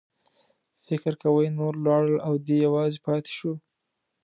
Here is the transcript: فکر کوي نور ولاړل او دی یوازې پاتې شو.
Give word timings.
فکر 0.87 1.13
کوي 1.23 1.47
نور 1.57 1.73
ولاړل 1.77 2.15
او 2.27 2.33
دی 2.45 2.57
یوازې 2.67 2.99
پاتې 3.07 3.31
شو. 3.37 3.53